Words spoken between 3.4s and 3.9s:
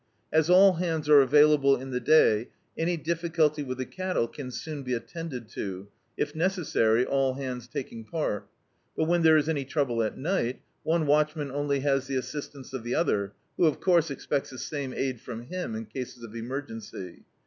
with the